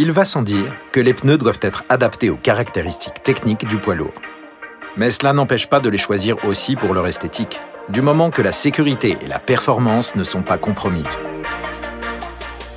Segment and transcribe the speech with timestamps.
[0.00, 3.96] Il va sans dire que les pneus doivent être adaptés aux caractéristiques techniques du poids
[3.96, 4.14] lourd.
[4.96, 8.52] Mais cela n'empêche pas de les choisir aussi pour leur esthétique, du moment que la
[8.52, 11.18] sécurité et la performance ne sont pas compromises.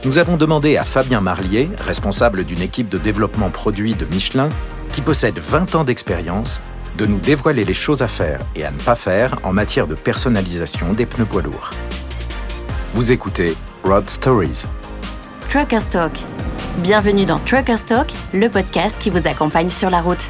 [0.04, 4.50] Nous avons demandé à Fabien Marlier, responsable d'une équipe de développement produit de Michelin,
[4.92, 6.60] qui possède 20 ans d'expérience,
[6.98, 9.94] de nous dévoiler les choses à faire et à ne pas faire en matière de
[9.94, 11.70] personnalisation des pneus poids lourds.
[12.96, 14.64] Vous écoutez Road Stories.
[15.80, 16.14] Stock.
[16.78, 20.26] Bienvenue dans Trucker Stock, le podcast qui vous accompagne sur la route.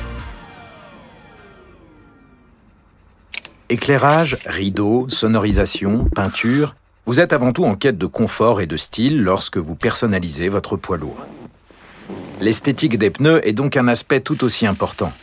[3.69, 9.21] Éclairage, rideaux, sonorisation, peinture, vous êtes avant tout en quête de confort et de style
[9.21, 11.25] lorsque vous personnalisez votre poids lourd.
[12.41, 15.13] L'esthétique des pneus est donc un aspect tout aussi important.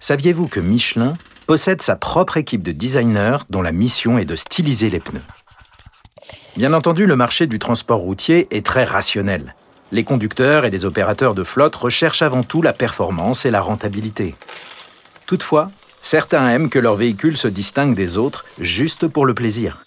[0.00, 1.14] Saviez-vous que Michelin
[1.46, 5.22] possède sa propre équipe de designers dont la mission est de styliser les pneus?
[6.58, 9.54] Bien entendu, le marché du transport routier est très rationnel.
[9.90, 14.34] Les conducteurs et les opérateurs de flotte recherchent avant tout la performance et la rentabilité.
[15.26, 15.70] Toutefois,
[16.02, 19.84] certains aiment que leur véhicule se distingue des autres juste pour le plaisir.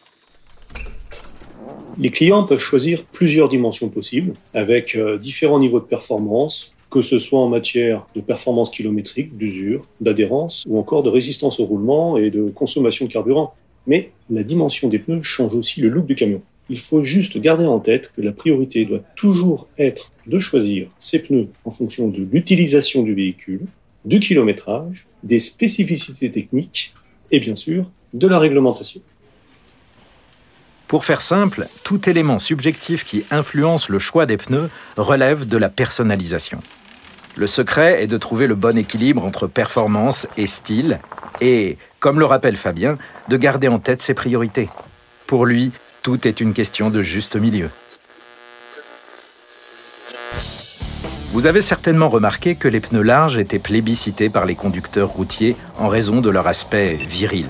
[1.99, 7.19] Les clients peuvent choisir plusieurs dimensions possibles avec euh, différents niveaux de performance, que ce
[7.19, 12.31] soit en matière de performance kilométrique, d'usure, d'adhérence ou encore de résistance au roulement et
[12.31, 13.53] de consommation de carburant.
[13.85, 16.41] Mais la dimension des pneus change aussi le look du camion.
[16.71, 21.19] Il faut juste garder en tête que la priorité doit toujours être de choisir ces
[21.19, 23.65] pneus en fonction de l'utilisation du véhicule,
[24.05, 26.93] du kilométrage, des spécificités techniques
[27.29, 29.01] et bien sûr de la réglementation.
[30.87, 35.67] Pour faire simple, tout élément subjectif qui influence le choix des pneus relève de la
[35.67, 36.59] personnalisation.
[37.35, 41.01] Le secret est de trouver le bon équilibre entre performance et style,
[41.41, 44.69] et, comme le rappelle Fabien, de garder en tête ses priorités.
[45.27, 47.69] Pour lui, tout est une question de juste milieu.
[51.31, 55.87] Vous avez certainement remarqué que les pneus larges étaient plébiscités par les conducteurs routiers en
[55.87, 57.47] raison de leur aspect viril.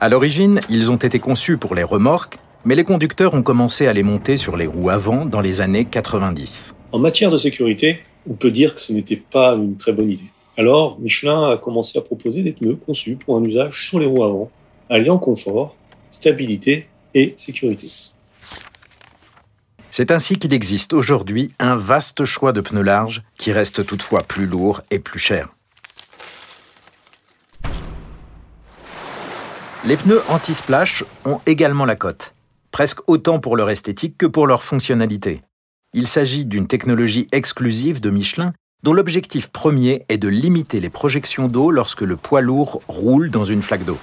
[0.00, 3.92] À l'origine, ils ont été conçus pour les remorques mais les conducteurs ont commencé à
[3.92, 6.74] les monter sur les roues avant dans les années 90.
[6.92, 10.30] En matière de sécurité, on peut dire que ce n'était pas une très bonne idée.
[10.56, 14.24] Alors, Michelin a commencé à proposer des pneus conçus pour un usage sur les roues
[14.24, 14.50] avant,
[14.88, 15.76] alliant confort,
[16.10, 16.86] stabilité
[19.90, 24.46] C'est ainsi qu'il existe aujourd'hui un vaste choix de pneus larges qui restent toutefois plus
[24.46, 25.48] lourds et plus chers.
[29.84, 32.34] Les pneus anti-splash ont également la cote
[32.74, 35.42] presque autant pour leur esthétique que pour leur fonctionnalité.
[35.92, 41.46] Il s'agit d'une technologie exclusive de Michelin dont l'objectif premier est de limiter les projections
[41.46, 43.96] d'eau lorsque le poids lourd roule dans une flaque d'eau.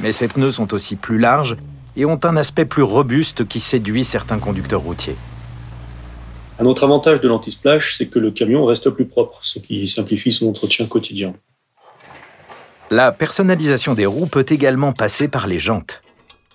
[0.00, 1.56] Mais ces pneus sont aussi plus larges
[1.96, 5.16] et ont un aspect plus robuste qui séduit certains conducteurs routiers.
[6.58, 10.32] Un autre avantage de l'anti-splash, c'est que le camion reste plus propre, ce qui simplifie
[10.32, 11.34] son entretien quotidien.
[12.90, 16.02] La personnalisation des roues peut également passer par les jantes.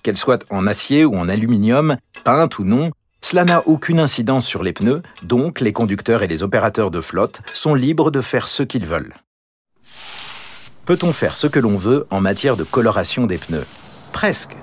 [0.03, 4.64] Qu'elles soient en acier ou en aluminium, peintes ou non, cela n'a aucune incidence sur
[4.64, 8.64] les pneus, donc les conducteurs et les opérateurs de flotte sont libres de faire ce
[8.64, 9.16] qu'ils veulent.
[10.86, 13.66] Peut-on faire ce que l'on veut en matière de coloration des pneus?
[14.14, 14.56] Presque.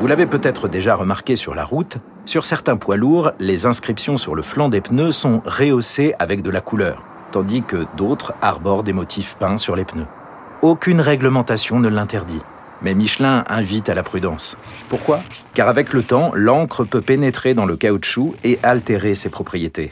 [0.00, 4.34] Vous l'avez peut-être déjà remarqué sur la route, sur certains poids lourds, les inscriptions sur
[4.34, 8.94] le flanc des pneus sont rehaussées avec de la couleur, tandis que d'autres arborent des
[8.94, 10.06] motifs peints sur les pneus.
[10.62, 12.40] Aucune réglementation ne l'interdit.
[12.80, 14.56] Mais Michelin invite à la prudence.
[14.88, 15.20] Pourquoi?
[15.52, 19.90] Car avec le temps, l'encre peut pénétrer dans le caoutchouc et altérer ses propriétés.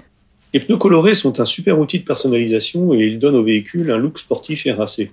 [0.54, 3.98] Les pneus colorés sont un super outil de personnalisation et ils donnent au véhicule un
[3.98, 5.12] look sportif et racé.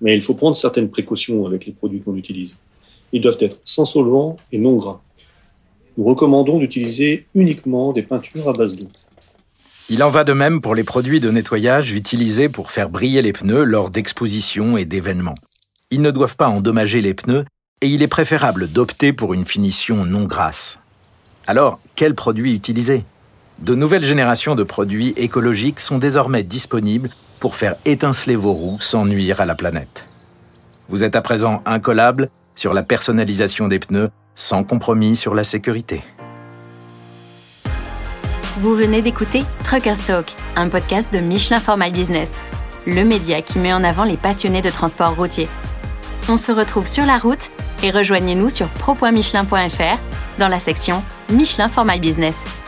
[0.00, 2.56] Mais il faut prendre certaines précautions avec les produits qu'on utilise.
[3.12, 5.00] Ils doivent être sans solvant et non gras.
[5.98, 8.88] Nous recommandons d'utiliser uniquement des peintures à base d'eau.
[9.90, 13.32] Il en va de même pour les produits de nettoyage utilisés pour faire briller les
[13.32, 15.34] pneus lors d'expositions et d'événements.
[15.90, 17.44] Ils ne doivent pas endommager les pneus
[17.82, 20.78] et il est préférable d'opter pour une finition non grasse.
[21.46, 23.04] Alors, quels produits utiliser?
[23.58, 27.10] De nouvelles générations de produits écologiques sont désormais disponibles
[27.40, 30.06] pour faire étinceler vos roues sans nuire à la planète.
[30.88, 36.02] Vous êtes à présent incollable sur la personnalisation des pneus sans compromis sur la sécurité.
[38.58, 40.26] Vous venez d'écouter Trucker Stock,
[40.56, 42.30] un podcast de Michelin for My Business,
[42.86, 45.48] le média qui met en avant les passionnés de transport routier.
[46.28, 47.50] On se retrouve sur la route
[47.82, 49.98] et rejoignez-nous sur pro.michelin.fr
[50.38, 52.61] dans la section Michelin for My Business.